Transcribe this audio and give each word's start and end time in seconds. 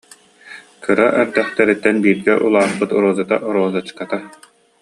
Кыра 0.83 1.07
эрдэхтэриттэн 1.21 1.95
бииргэ 2.03 2.33
улааппыт 2.45 2.91
Розата, 3.03 3.37
Розочката 3.53 4.17